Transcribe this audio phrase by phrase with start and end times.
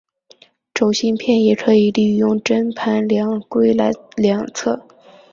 [0.73, 4.87] 轴心偏移可以利用针盘量规来量测。